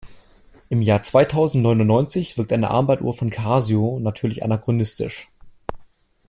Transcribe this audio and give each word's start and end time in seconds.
Im 0.69 0.81
Jahr 0.81 1.03
zweitausendneunundneunzig 1.03 2.35
wirkt 2.39 2.51
eine 2.53 2.71
Armbanduhr 2.71 3.13
von 3.13 3.29
Casio 3.29 3.99
natürlich 3.99 4.41
anachronistisch. 4.43 5.29